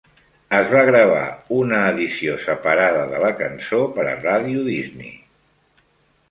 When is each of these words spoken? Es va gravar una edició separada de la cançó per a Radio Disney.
Es 0.59 0.69
va 0.75 0.79
gravar 0.85 1.25
una 1.57 1.81
edició 1.89 2.37
separada 2.45 3.03
de 3.13 3.21
la 3.25 3.31
cançó 3.43 3.83
per 3.99 4.07
a 4.15 4.17
Radio 4.25 4.65
Disney. 4.71 5.15